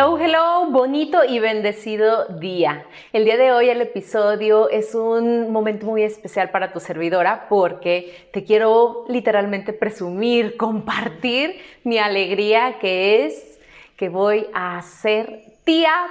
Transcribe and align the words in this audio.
Hello, 0.00 0.18
hello, 0.18 0.70
bonito 0.70 1.24
y 1.28 1.40
bendecido 1.40 2.24
día. 2.38 2.86
El 3.12 3.26
día 3.26 3.36
de 3.36 3.52
hoy 3.52 3.68
el 3.68 3.82
episodio 3.82 4.70
es 4.70 4.94
un 4.94 5.52
momento 5.52 5.84
muy 5.84 6.04
especial 6.04 6.48
para 6.48 6.72
tu 6.72 6.80
servidora 6.80 7.44
porque 7.50 8.28
te 8.32 8.42
quiero 8.42 9.04
literalmente 9.08 9.74
presumir, 9.74 10.56
compartir 10.56 11.60
mi 11.84 11.98
alegría 11.98 12.78
que 12.80 13.26
es 13.26 13.60
que 13.98 14.08
voy 14.08 14.46
a 14.54 14.78
hacer 14.78 15.49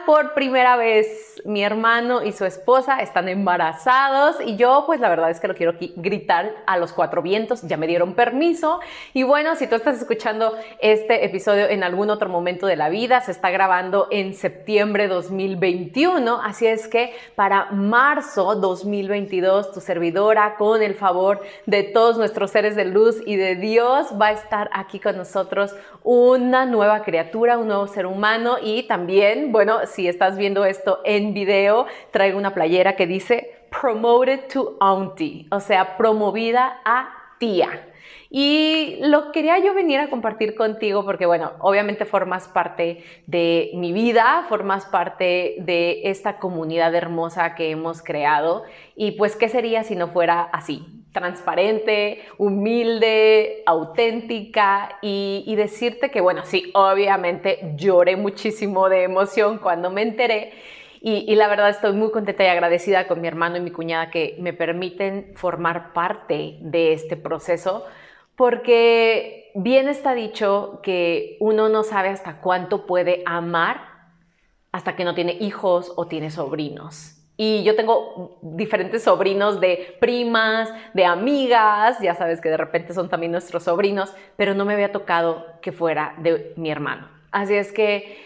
por 0.05 0.33
primera 0.33 0.77
vez. 0.77 1.41
Mi 1.45 1.63
hermano 1.63 2.21
y 2.23 2.33
su 2.33 2.43
esposa 2.43 2.99
están 2.99 3.29
embarazados 3.29 4.35
y 4.45 4.57
yo 4.57 4.83
pues 4.85 4.99
la 4.99 5.07
verdad 5.07 5.29
es 5.29 5.39
que 5.39 5.47
lo 5.47 5.55
quiero 5.55 5.73
gritar 5.95 6.51
a 6.65 6.77
los 6.77 6.91
cuatro 6.91 7.21
vientos, 7.21 7.61
ya 7.61 7.77
me 7.77 7.87
dieron 7.87 8.13
permiso 8.13 8.81
y 9.13 9.23
bueno, 9.23 9.55
si 9.55 9.67
tú 9.67 9.75
estás 9.75 9.97
escuchando 9.97 10.53
este 10.81 11.23
episodio 11.23 11.69
en 11.69 11.83
algún 11.83 12.09
otro 12.09 12.27
momento 12.27 12.67
de 12.67 12.75
la 12.75 12.89
vida, 12.89 13.21
se 13.21 13.31
está 13.31 13.51
grabando 13.51 14.09
en 14.11 14.33
septiembre 14.33 15.07
2021, 15.07 16.41
así 16.41 16.67
es 16.67 16.89
que 16.89 17.13
para 17.35 17.71
marzo 17.71 18.55
2022 18.55 19.71
tu 19.71 19.79
servidora 19.79 20.55
con 20.57 20.81
el 20.81 20.95
favor 20.95 21.41
de 21.65 21.83
todos 21.83 22.17
nuestros 22.17 22.51
seres 22.51 22.75
de 22.75 22.83
luz 22.83 23.21
y 23.25 23.37
de 23.37 23.55
Dios 23.55 24.07
va 24.19 24.27
a 24.27 24.31
estar 24.33 24.69
aquí 24.73 24.99
con 24.99 25.15
nosotros 25.15 25.73
una 26.03 26.65
nueva 26.65 27.03
criatura, 27.03 27.57
un 27.57 27.67
nuevo 27.67 27.87
ser 27.87 28.05
humano 28.05 28.57
y 28.61 28.83
también 28.83 29.48
bueno, 29.49 29.85
si 29.85 30.07
estás 30.07 30.37
viendo 30.37 30.65
esto 30.65 30.99
en 31.05 31.33
video, 31.33 31.85
traigo 32.11 32.37
una 32.37 32.53
playera 32.53 32.95
que 32.95 33.07
dice 33.07 33.65
Promoted 33.69 34.47
to 34.51 34.77
Auntie, 34.79 35.47
o 35.51 35.59
sea, 35.59 35.97
promovida 35.97 36.81
a 36.85 37.09
tía. 37.39 37.87
Y 38.29 38.97
lo 39.01 39.31
quería 39.31 39.57
yo 39.57 39.73
venir 39.73 39.99
a 39.99 40.09
compartir 40.09 40.53
contigo 40.55 41.03
porque, 41.03 41.25
bueno, 41.25 41.53
obviamente 41.59 42.05
formas 42.05 42.47
parte 42.47 43.03
de 43.25 43.71
mi 43.73 43.91
vida, 43.91 44.45
formas 44.49 44.85
parte 44.85 45.55
de 45.59 46.01
esta 46.03 46.37
comunidad 46.37 46.93
hermosa 46.93 47.55
que 47.55 47.71
hemos 47.71 48.03
creado. 48.03 48.63
Y 48.95 49.11
pues, 49.11 49.35
¿qué 49.35 49.49
sería 49.49 49.83
si 49.83 49.95
no 49.95 50.09
fuera 50.09 50.41
así? 50.41 50.98
Transparente, 51.11 52.23
humilde, 52.37 53.63
auténtica 53.65 54.97
y, 55.01 55.53
decirte 55.55 56.11
que, 56.11 56.21
bueno, 56.21 56.45
sí, 56.45 56.71
obviamente 56.73 57.73
lloré 57.75 58.15
muchísimo 58.15 58.89
de 58.89 59.03
emoción 59.03 59.57
cuando 59.57 59.89
me 59.89 60.03
enteré 60.03 60.53
y, 61.01 61.33
la 61.35 61.47
verdad 61.47 61.69
estoy 61.69 61.93
muy 61.93 62.11
contenta 62.11 62.43
y 62.43 62.47
agradecida 62.47 63.07
con 63.07 63.21
mi 63.21 63.27
hermano 63.27 63.57
y 63.57 63.61
mi 63.61 63.71
cuñada 63.71 64.11
que 64.11 64.35
me 64.39 64.53
permiten 64.53 65.31
formar 65.35 65.93
parte 65.93 66.57
de 66.61 66.93
este 66.93 67.15
proceso 67.15 67.85
porque 68.35 69.51
bien 69.55 69.89
está 69.89 70.13
dicho 70.13 70.79
que 70.83 71.37
uno 71.39 71.67
no 71.69 71.83
sabe 71.83 72.09
hasta 72.09 72.39
cuánto 72.39 72.85
puede 72.85 73.23
amar 73.25 73.81
hasta 74.71 74.95
que 74.95 75.03
no 75.03 75.15
tiene 75.15 75.33
hijos 75.33 75.91
o 75.95 76.07
tiene 76.07 76.31
sobrinos. 76.31 77.18
Y 77.41 77.63
yo 77.63 77.73
tengo 77.77 78.37
diferentes 78.41 79.03
sobrinos 79.03 79.61
de 79.61 79.95
primas, 80.01 80.73
de 80.93 81.05
amigas, 81.05 81.97
ya 82.01 82.13
sabes 82.13 82.41
que 82.41 82.49
de 82.49 82.57
repente 82.57 82.93
son 82.93 83.07
también 83.07 83.31
nuestros 83.31 83.63
sobrinos, 83.63 84.13
pero 84.35 84.53
no 84.53 84.65
me 84.65 84.73
había 84.73 84.91
tocado 84.91 85.45
que 85.61 85.71
fuera 85.71 86.15
de 86.17 86.51
mi 86.57 86.69
hermano. 86.69 87.07
Así 87.31 87.53
es 87.53 87.71
que 87.71 88.17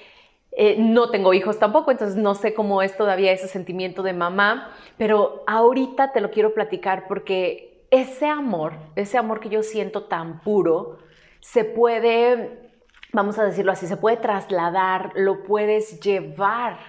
eh, 0.52 0.78
no 0.80 1.12
tengo 1.12 1.36
hijos 1.36 1.60
tampoco, 1.60 1.92
entonces 1.92 2.18
no 2.18 2.34
sé 2.34 2.56
cómo 2.56 2.82
es 2.82 2.98
todavía 2.98 3.32
ese 3.32 3.48
sentimiento 3.48 4.02
de 4.02 4.14
mamá, 4.14 4.72
pero 4.98 5.44
ahorita 5.46 6.12
te 6.12 6.20
lo 6.20 6.32
quiero 6.32 6.56
platicar 6.56 7.08
porque 7.08 7.86
ese 7.92 8.26
amor, 8.26 8.74
ese 8.96 9.20
amor 9.20 9.42
que 9.42 9.50
yo 9.50 9.62
siento 9.62 10.06
tan 10.06 10.42
puro, 10.42 10.98
se 11.40 11.66
puede, 11.66 12.72
vamos 13.12 13.38
a 13.38 13.44
decirlo 13.44 13.74
así, 13.74 13.86
se 13.86 13.96
puede 13.96 14.18
trasladar, 14.18 15.12
lo 15.14 15.44
puedes 15.44 16.00
llevar 16.00 16.80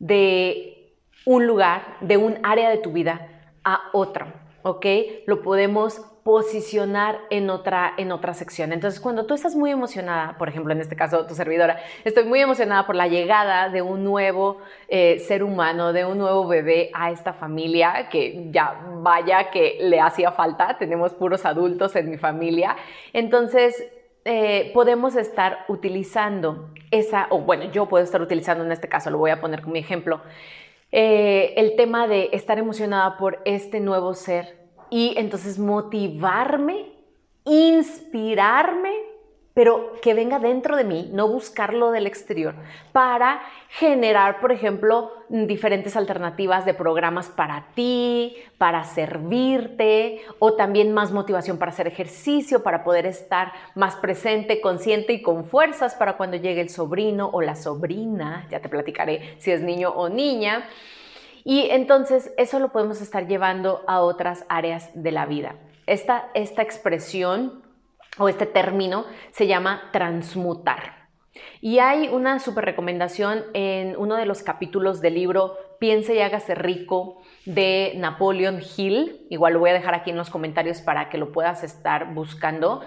de 0.00 0.81
un 1.24 1.46
lugar, 1.46 1.96
de 2.00 2.16
un 2.16 2.38
área 2.42 2.70
de 2.70 2.78
tu 2.78 2.92
vida 2.92 3.28
a 3.64 3.80
otra, 3.92 4.34
¿ok? 4.62 4.86
Lo 5.26 5.42
podemos 5.42 6.00
posicionar 6.24 7.18
en 7.30 7.50
otra, 7.50 7.94
en 7.96 8.12
otra 8.12 8.32
sección. 8.32 8.72
Entonces, 8.72 9.00
cuando 9.00 9.26
tú 9.26 9.34
estás 9.34 9.56
muy 9.56 9.70
emocionada, 9.70 10.38
por 10.38 10.48
ejemplo, 10.48 10.72
en 10.72 10.80
este 10.80 10.94
caso 10.94 11.26
tu 11.26 11.34
servidora, 11.34 11.78
estoy 12.04 12.24
muy 12.24 12.40
emocionada 12.40 12.86
por 12.86 12.94
la 12.94 13.08
llegada 13.08 13.68
de 13.70 13.82
un 13.82 14.04
nuevo 14.04 14.58
eh, 14.88 15.18
ser 15.18 15.42
humano, 15.42 15.92
de 15.92 16.04
un 16.04 16.18
nuevo 16.18 16.46
bebé 16.46 16.90
a 16.94 17.10
esta 17.10 17.32
familia, 17.32 18.08
que 18.08 18.48
ya 18.52 18.80
vaya 19.00 19.50
que 19.50 19.78
le 19.80 20.00
hacía 20.00 20.30
falta, 20.30 20.78
tenemos 20.78 21.12
puros 21.12 21.44
adultos 21.44 21.96
en 21.96 22.08
mi 22.08 22.18
familia. 22.18 22.76
Entonces, 23.12 23.84
eh, 24.24 24.70
podemos 24.72 25.16
estar 25.16 25.64
utilizando 25.66 26.70
esa, 26.92 27.26
o 27.30 27.40
bueno, 27.40 27.64
yo 27.72 27.88
puedo 27.88 28.04
estar 28.04 28.22
utilizando 28.22 28.64
en 28.64 28.70
este 28.70 28.88
caso, 28.88 29.10
lo 29.10 29.18
voy 29.18 29.32
a 29.32 29.40
poner 29.40 29.62
como 29.62 29.74
ejemplo, 29.74 30.20
eh, 30.92 31.54
el 31.56 31.74
tema 31.74 32.06
de 32.06 32.28
estar 32.32 32.58
emocionada 32.58 33.16
por 33.16 33.40
este 33.44 33.80
nuevo 33.80 34.14
ser 34.14 34.68
y 34.90 35.14
entonces 35.16 35.58
motivarme, 35.58 36.92
inspirarme 37.44 38.92
pero 39.54 39.92
que 40.00 40.14
venga 40.14 40.38
dentro 40.38 40.76
de 40.76 40.84
mí, 40.84 41.10
no 41.12 41.28
buscarlo 41.28 41.90
del 41.90 42.06
exterior, 42.06 42.54
para 42.92 43.42
generar, 43.68 44.40
por 44.40 44.50
ejemplo, 44.50 45.12
diferentes 45.28 45.94
alternativas 45.94 46.64
de 46.64 46.72
programas 46.72 47.28
para 47.28 47.66
ti, 47.74 48.36
para 48.56 48.84
servirte, 48.84 50.22
o 50.38 50.54
también 50.54 50.94
más 50.94 51.12
motivación 51.12 51.58
para 51.58 51.70
hacer 51.70 51.86
ejercicio, 51.86 52.62
para 52.62 52.82
poder 52.82 53.04
estar 53.04 53.52
más 53.74 53.96
presente, 53.96 54.60
consciente 54.62 55.12
y 55.12 55.22
con 55.22 55.44
fuerzas 55.44 55.94
para 55.94 56.16
cuando 56.16 56.38
llegue 56.38 56.62
el 56.62 56.70
sobrino 56.70 57.28
o 57.32 57.42
la 57.42 57.54
sobrina, 57.54 58.46
ya 58.50 58.60
te 58.60 58.70
platicaré 58.70 59.36
si 59.38 59.50
es 59.50 59.60
niño 59.60 59.90
o 59.90 60.08
niña. 60.08 60.66
Y 61.44 61.68
entonces 61.70 62.32
eso 62.36 62.58
lo 62.58 62.70
podemos 62.70 63.00
estar 63.02 63.26
llevando 63.26 63.82
a 63.86 64.00
otras 64.00 64.46
áreas 64.48 64.90
de 64.94 65.12
la 65.12 65.26
vida. 65.26 65.56
Esta, 65.86 66.28
esta 66.34 66.62
expresión 66.62 67.62
o 68.18 68.28
este 68.28 68.46
término 68.46 69.06
se 69.30 69.46
llama 69.46 69.90
transmutar. 69.92 71.02
Y 71.60 71.78
hay 71.78 72.08
una 72.08 72.38
super 72.40 72.64
recomendación 72.64 73.44
en 73.54 73.96
uno 73.96 74.16
de 74.16 74.26
los 74.26 74.42
capítulos 74.42 75.00
del 75.00 75.14
libro 75.14 75.56
Piense 75.78 76.14
y 76.14 76.20
hágase 76.20 76.54
rico 76.54 77.22
de 77.46 77.94
Napoleon 77.96 78.60
Hill. 78.76 79.26
Igual 79.30 79.54
lo 79.54 79.60
voy 79.60 79.70
a 79.70 79.74
dejar 79.74 79.94
aquí 79.94 80.10
en 80.10 80.16
los 80.16 80.30
comentarios 80.30 80.80
para 80.80 81.08
que 81.08 81.18
lo 81.18 81.32
puedas 81.32 81.64
estar 81.64 82.14
buscando. 82.14 82.82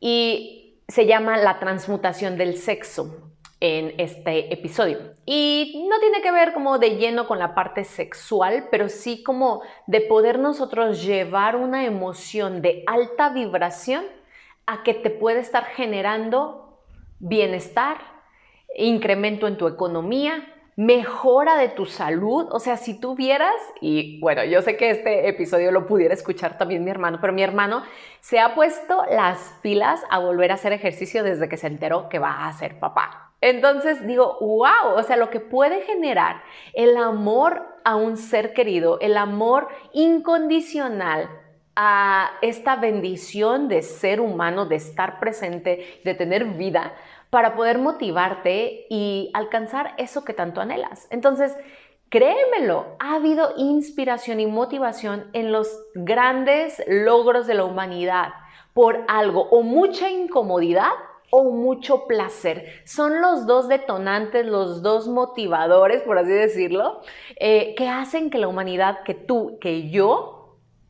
Y 0.00 0.80
se 0.86 1.06
llama 1.06 1.36
La 1.38 1.58
transmutación 1.58 2.36
del 2.36 2.56
sexo 2.56 3.32
en 3.60 3.94
este 3.98 4.52
episodio. 4.52 5.16
Y 5.26 5.86
no 5.88 5.98
tiene 5.98 6.20
que 6.22 6.30
ver 6.30 6.52
como 6.52 6.78
de 6.78 6.96
lleno 6.96 7.26
con 7.26 7.38
la 7.38 7.54
parte 7.54 7.84
sexual, 7.84 8.68
pero 8.70 8.88
sí 8.88 9.22
como 9.22 9.62
de 9.86 10.00
poder 10.02 10.38
nosotros 10.38 11.04
llevar 11.04 11.56
una 11.56 11.84
emoción 11.84 12.62
de 12.62 12.84
alta 12.86 13.30
vibración 13.30 14.04
a 14.68 14.82
que 14.82 14.92
te 14.92 15.08
puede 15.08 15.40
estar 15.40 15.64
generando 15.64 16.78
bienestar, 17.20 17.96
incremento 18.76 19.46
en 19.46 19.56
tu 19.56 19.66
economía, 19.66 20.46
mejora 20.76 21.56
de 21.56 21.70
tu 21.70 21.86
salud. 21.86 22.48
O 22.50 22.60
sea, 22.60 22.76
si 22.76 23.00
tú 23.00 23.16
vieras, 23.16 23.54
y 23.80 24.20
bueno, 24.20 24.44
yo 24.44 24.60
sé 24.60 24.76
que 24.76 24.90
este 24.90 25.26
episodio 25.26 25.72
lo 25.72 25.86
pudiera 25.86 26.12
escuchar 26.12 26.58
también 26.58 26.84
mi 26.84 26.90
hermano, 26.90 27.16
pero 27.18 27.32
mi 27.32 27.42
hermano 27.42 27.82
se 28.20 28.40
ha 28.40 28.54
puesto 28.54 29.06
las 29.10 29.54
pilas 29.62 30.02
a 30.10 30.18
volver 30.18 30.50
a 30.50 30.54
hacer 30.54 30.74
ejercicio 30.74 31.24
desde 31.24 31.48
que 31.48 31.56
se 31.56 31.66
enteró 31.66 32.10
que 32.10 32.18
va 32.18 32.46
a 32.46 32.52
ser 32.52 32.78
papá. 32.78 33.32
Entonces 33.40 34.06
digo, 34.06 34.36
wow, 34.38 34.96
o 34.96 35.02
sea, 35.02 35.16
lo 35.16 35.30
que 35.30 35.40
puede 35.40 35.80
generar 35.80 36.42
el 36.74 36.94
amor 36.98 37.62
a 37.84 37.96
un 37.96 38.18
ser 38.18 38.52
querido, 38.52 39.00
el 39.00 39.16
amor 39.16 39.68
incondicional 39.94 41.30
a 41.80 42.32
esta 42.42 42.74
bendición 42.74 43.68
de 43.68 43.82
ser 43.82 44.20
humano, 44.20 44.66
de 44.66 44.74
estar 44.74 45.20
presente, 45.20 46.00
de 46.02 46.14
tener 46.14 46.44
vida, 46.44 46.92
para 47.30 47.54
poder 47.54 47.78
motivarte 47.78 48.86
y 48.90 49.30
alcanzar 49.32 49.94
eso 49.96 50.24
que 50.24 50.32
tanto 50.32 50.60
anhelas. 50.60 51.06
Entonces, 51.10 51.56
créemelo, 52.08 52.96
ha 52.98 53.14
habido 53.14 53.52
inspiración 53.56 54.40
y 54.40 54.46
motivación 54.46 55.30
en 55.34 55.52
los 55.52 55.68
grandes 55.94 56.82
logros 56.88 57.46
de 57.46 57.54
la 57.54 57.64
humanidad 57.64 58.30
por 58.74 59.04
algo 59.06 59.42
o 59.50 59.62
mucha 59.62 60.10
incomodidad 60.10 60.90
o 61.30 61.44
mucho 61.44 62.08
placer. 62.08 62.82
Son 62.86 63.20
los 63.20 63.46
dos 63.46 63.68
detonantes, 63.68 64.44
los 64.44 64.82
dos 64.82 65.06
motivadores, 65.06 66.02
por 66.02 66.18
así 66.18 66.30
decirlo, 66.30 67.02
eh, 67.36 67.76
que 67.76 67.88
hacen 67.88 68.30
que 68.30 68.38
la 68.38 68.48
humanidad, 68.48 69.04
que 69.04 69.14
tú, 69.14 69.58
que 69.60 69.90
yo, 69.90 70.37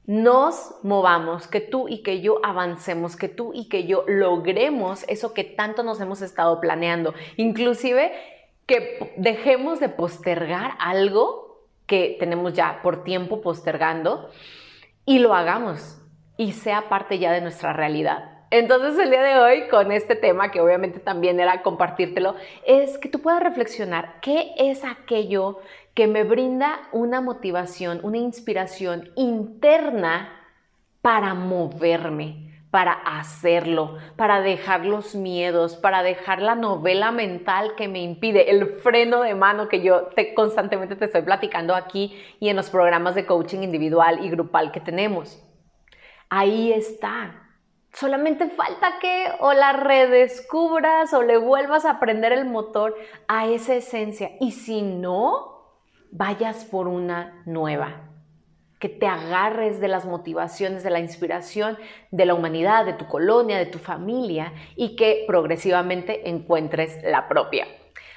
nos 0.09 0.75
movamos, 0.83 1.49
que 1.49 1.61
tú 1.61 1.87
y 1.87 2.03
que 2.03 2.23
yo 2.23 2.41
avancemos, 2.43 3.15
que 3.15 3.29
tú 3.29 3.53
y 3.53 3.69
que 3.69 3.85
yo 3.85 4.05
logremos 4.09 5.05
eso 5.07 5.35
que 5.35 5.45
tanto 5.45 5.83
nos 5.83 6.01
hemos 6.01 6.23
estado 6.23 6.63
planeando. 6.63 7.13
Inclusive 7.37 8.11
que 8.65 9.13
dejemos 9.19 9.81
de 9.81 9.91
postergar 9.91 10.73
algo 10.79 11.69
que 11.87 12.17
tenemos 12.19 12.55
ya 12.55 12.81
por 12.83 13.05
tiempo 13.05 13.43
postergando 13.43 14.31
y 15.05 15.19
lo 15.19 15.35
hagamos 15.35 16.01
y 16.39 16.53
sea 16.53 16.89
parte 16.89 17.19
ya 17.19 17.31
de 17.31 17.43
nuestra 17.43 17.75
realidad. 17.75 18.38
Entonces 18.51 18.99
el 18.99 19.11
día 19.11 19.23
de 19.23 19.39
hoy 19.39 19.69
con 19.69 19.93
este 19.93 20.17
tema, 20.17 20.51
que 20.51 20.61
obviamente 20.61 21.01
también 21.01 21.39
era 21.39 21.63
compartírtelo, 21.63 22.35
es 22.67 22.97
que 22.97 23.09
tú 23.09 23.21
puedas 23.21 23.43
reflexionar 23.43 24.21
qué 24.23 24.53
es 24.57 24.85
aquello 24.85 25.61
que 25.93 26.07
me 26.07 26.25
brinda 26.25 26.89
una 26.93 27.21
motivación, 27.21 28.01
una 28.03 28.17
inspiración 28.17 29.11
interna 29.17 30.33
para 31.03 31.35
moverme, 31.35 32.63
para 32.71 32.93
hacerlo, 32.93 33.99
para 34.17 34.41
dejar 34.41 34.87
los 34.87 35.15
miedos, 35.15 35.77
para 35.77 36.03
dejar 36.03 36.41
la 36.41 36.55
novela 36.55 37.13
mental 37.13 37.75
que 37.77 37.87
me 37.87 38.03
impide, 38.03 38.51
el 38.51 38.77
freno 38.79 39.21
de 39.23 39.35
mano 39.35 39.69
que 39.69 39.83
yo 39.83 40.05
te, 40.15 40.33
constantemente 40.33 40.97
te 40.97 41.05
estoy 41.05 41.23
platicando 41.23 41.75
aquí 41.75 42.19
y 42.41 42.49
en 42.49 42.57
los 42.57 42.71
programas 42.71 43.15
de 43.15 43.27
coaching 43.27 43.63
individual 43.63 44.25
y 44.25 44.31
grupal 44.31 44.73
que 44.73 44.81
tenemos. 44.81 45.43
Ahí 46.31 46.73
está 46.73 47.48
Solamente 47.93 48.49
falta 48.51 48.99
que 49.01 49.27
o 49.41 49.53
la 49.53 49.73
redescubras 49.73 51.13
o 51.15 51.23
le 51.23 51.37
vuelvas 51.39 51.85
a 51.85 51.99
prender 51.99 52.33
el 52.33 52.45
motor 52.45 52.95
a 53.27 53.47
esa 53.47 53.75
esencia. 53.75 54.33
Y 54.41 54.53
si 54.53 54.83
no, 54.83 55.59
vayas 56.11 56.65
por 56.65 56.89
una 56.89 57.43
nueva. 57.47 58.05
Que 58.79 58.89
te 58.89 59.07
agarres 59.07 59.81
de 59.81 59.89
las 59.89 60.05
motivaciones, 60.05 60.85
de 60.85 60.91
la 60.91 61.01
inspiración 61.01 61.77
de 62.13 62.27
la 62.27 62.35
humanidad, 62.35 62.85
de 62.85 62.93
tu 62.93 63.09
colonia, 63.09 63.59
de 63.59 63.67
tu 63.67 63.79
familia 63.79 64.53
y 64.77 64.95
que 64.95 65.25
progresivamente 65.27 66.29
encuentres 66.29 67.03
la 67.03 67.29
propia. 67.29 67.67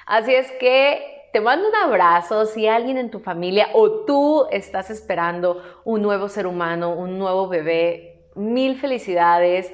Así 0.06 0.32
es 0.34 0.52
que 0.60 1.28
te 1.32 1.40
mando 1.40 1.68
un 1.68 1.74
abrazo 1.74 2.44
si 2.44 2.68
alguien 2.68 2.98
en 2.98 3.10
tu 3.10 3.18
familia 3.18 3.70
o 3.72 4.04
tú 4.04 4.46
estás 4.50 4.90
esperando 4.90 5.62
un 5.84 6.02
nuevo 6.02 6.28
ser 6.28 6.46
humano, 6.46 6.94
un 6.94 7.18
nuevo 7.18 7.48
bebé, 7.48 8.11
mil 8.34 8.76
felicidades, 8.76 9.72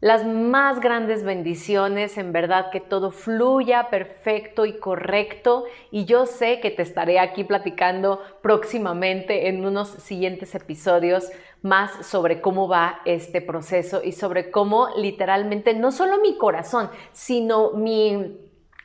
las 0.00 0.26
más 0.26 0.80
grandes 0.80 1.24
bendiciones, 1.24 2.18
en 2.18 2.32
verdad 2.32 2.70
que 2.70 2.80
todo 2.80 3.10
fluya 3.10 3.88
perfecto 3.88 4.66
y 4.66 4.78
correcto 4.78 5.64
y 5.90 6.04
yo 6.04 6.26
sé 6.26 6.60
que 6.60 6.70
te 6.70 6.82
estaré 6.82 7.18
aquí 7.18 7.42
platicando 7.42 8.20
próximamente 8.42 9.48
en 9.48 9.64
unos 9.64 9.88
siguientes 9.88 10.54
episodios 10.54 11.30
más 11.62 12.06
sobre 12.06 12.42
cómo 12.42 12.68
va 12.68 13.00
este 13.06 13.40
proceso 13.40 14.02
y 14.04 14.12
sobre 14.12 14.50
cómo 14.50 14.88
literalmente 14.94 15.72
no 15.72 15.90
solo 15.90 16.18
mi 16.20 16.36
corazón, 16.36 16.90
sino 17.12 17.70
mi 17.70 18.36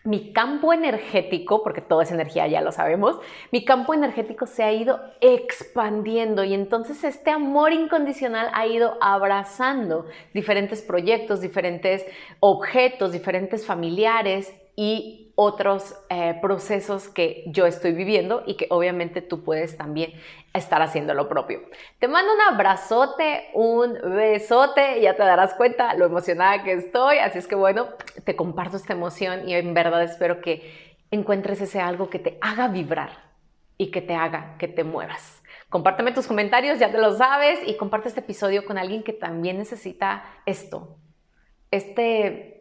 mi 0.10 0.34
campo 0.34 0.74
energético, 0.74 1.62
porque 1.64 1.82
todo 1.82 2.02
es 2.02 2.12
energía, 2.12 2.48
ya 2.48 2.62
lo 2.62 2.72
sabemos, 2.72 3.20
mi 3.52 3.64
campo 3.64 3.94
energético 3.94 4.48
se 4.48 4.64
ha 4.64 4.74
ido 4.74 5.00
expandiendo 5.22 6.44
y 6.44 6.56
entonces 6.56 7.04
este 7.04 7.30
amor 7.30 7.74
incondicional 7.74 8.50
ha 8.56 8.66
ido 8.66 8.98
abrazando 9.02 10.06
diferentes 10.34 10.82
proyectos, 10.82 11.42
diferentes 11.42 12.04
objetos, 12.40 13.12
diferentes 13.12 13.68
familiares 13.68 14.52
y 14.76 15.29
otros 15.42 15.96
eh, 16.10 16.38
procesos 16.42 17.08
que 17.08 17.46
yo 17.48 17.66
estoy 17.66 17.94
viviendo 17.94 18.44
y 18.46 18.56
que 18.56 18.68
obviamente 18.72 19.22
tú 19.22 19.42
puedes 19.42 19.78
también 19.78 20.12
estar 20.54 20.82
haciendo 20.82 21.14
lo 21.14 21.30
propio. 21.30 21.62
Te 21.98 22.10
mando 22.10 22.34
un 22.34 22.42
abrazote, 22.42 23.48
un 23.54 23.94
besote, 24.18 25.00
ya 25.00 25.16
te 25.16 25.24
darás 25.24 25.54
cuenta 25.54 25.94
lo 25.94 26.06
emocionada 26.06 26.62
que 26.64 26.74
estoy, 26.74 27.20
así 27.20 27.38
es 27.38 27.48
que 27.48 27.56
bueno, 27.56 27.88
te 28.26 28.36
comparto 28.36 28.76
esta 28.76 28.92
emoción 28.92 29.48
y 29.48 29.54
en 29.54 29.74
verdad 29.74 30.04
espero 30.04 30.42
que 30.42 30.98
encuentres 31.10 31.62
ese 31.62 31.80
algo 31.80 32.10
que 32.10 32.20
te 32.20 32.38
haga 32.42 32.68
vibrar 32.68 33.12
y 33.78 33.92
que 33.92 34.02
te 34.02 34.16
haga 34.16 34.58
que 34.58 34.68
te 34.68 34.84
muevas. 34.84 35.42
Compárteme 35.70 36.12
tus 36.12 36.28
comentarios, 36.28 36.80
ya 36.80 36.92
te 36.92 36.98
lo 36.98 37.16
sabes, 37.16 37.60
y 37.66 37.78
comparte 37.78 38.10
este 38.10 38.20
episodio 38.20 38.66
con 38.66 38.78
alguien 38.78 39.04
que 39.04 39.14
también 39.14 39.58
necesita 39.58 40.22
esto, 40.46 40.98
este 41.72 42.59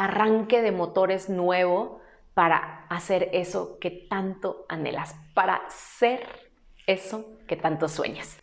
arranque 0.00 0.62
de 0.62 0.72
motores 0.72 1.28
nuevo 1.28 2.00
para 2.32 2.86
hacer 2.88 3.28
eso 3.34 3.78
que 3.78 3.90
tanto 3.90 4.64
anhelas, 4.70 5.14
para 5.34 5.60
ser 5.68 6.26
eso 6.86 7.26
que 7.46 7.56
tanto 7.56 7.86
sueñas. 7.86 8.38